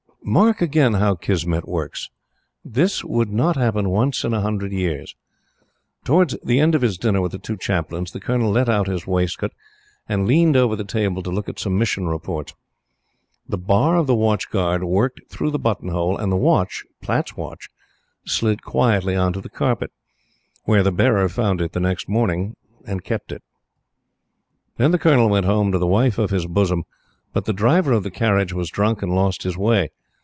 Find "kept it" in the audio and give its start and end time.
23.03-23.41